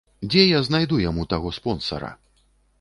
[0.29, 2.13] Дзе я знайду яму таго спонсара?